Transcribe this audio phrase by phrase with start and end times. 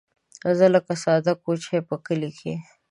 [0.57, 2.53] زه لکه ساده کوچۍ په کلي کې